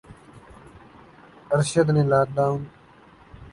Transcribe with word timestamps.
ارشد 1.53 1.87
نے 1.95 2.03
lock 2.11 2.27
down 2.35 2.61